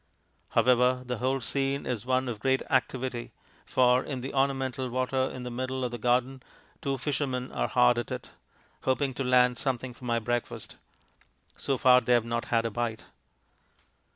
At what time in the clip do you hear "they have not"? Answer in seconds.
12.01-12.45